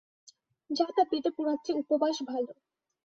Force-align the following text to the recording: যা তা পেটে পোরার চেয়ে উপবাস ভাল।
যা 0.69 0.85
তা 0.95 1.03
পেটে 1.11 1.29
পোরার 1.35 1.57
চেয়ে 1.63 1.79
উপবাস 1.81 2.17
ভাল। 2.29 2.43